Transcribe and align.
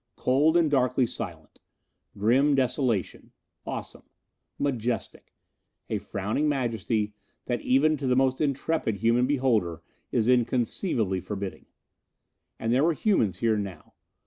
Cold 0.15 0.57
and 0.57 0.71
darkly 0.71 1.05
silent. 1.05 1.59
Grim 2.17 2.55
desolation. 2.55 3.33
Awesome. 3.67 4.09
Majestic. 4.57 5.35
A 5.91 5.99
frowning 5.99 6.49
majesty 6.49 7.13
that 7.45 7.61
even 7.61 7.97
to 7.97 8.07
the 8.07 8.15
most 8.15 8.41
intrepid 8.41 8.95
human 8.95 9.27
beholder 9.27 9.83
is 10.11 10.27
inconceivably 10.27 11.19
forbidding. 11.21 11.67
And 12.57 12.73
there 12.73 12.83
were 12.83 12.93
humans 12.93 13.37
here 13.45 13.57
now. 13.57 13.93